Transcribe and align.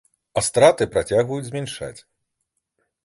А 0.39 0.41
страты 0.47 0.87
працягваюць 0.95 1.45
змяншаць. 1.49 1.99